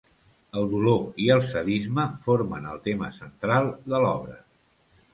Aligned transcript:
El 0.61 0.63
dolor 0.71 1.03
i 1.25 1.27
el 1.35 1.43
sadisme 1.51 2.07
formen 2.25 2.67
el 2.73 2.83
tema 2.91 3.13
central 3.21 3.73
de 3.95 4.05
l'obra. 4.07 4.43